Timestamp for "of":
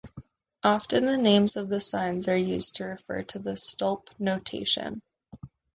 1.55-1.69